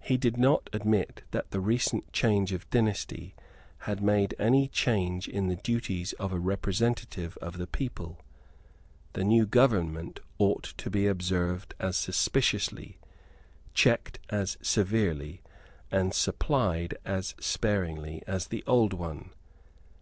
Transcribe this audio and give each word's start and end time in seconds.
He 0.00 0.18
did 0.18 0.36
not 0.36 0.68
admit 0.74 1.22
that 1.30 1.50
the 1.50 1.60
recent 1.62 2.12
change 2.12 2.52
of 2.52 2.68
dynasty 2.68 3.34
had 3.88 4.02
made 4.02 4.34
any 4.38 4.68
change 4.68 5.26
in 5.28 5.48
the 5.48 5.56
duties 5.56 6.12
of 6.18 6.30
a 6.30 6.38
representative 6.38 7.38
of 7.40 7.56
the 7.56 7.66
people. 7.66 8.20
The 9.14 9.24
new 9.24 9.46
government 9.46 10.20
ought 10.36 10.74
to 10.76 10.90
be 10.90 11.06
observed 11.06 11.72
as 11.80 11.96
suspiciously, 11.96 12.98
checked 13.72 14.18
as 14.28 14.58
severely, 14.60 15.40
and 15.90 16.12
supplied 16.12 16.98
as 17.06 17.34
sparingly 17.40 18.22
as 18.26 18.48
the 18.48 18.62
old 18.66 18.92
one. 18.92 19.30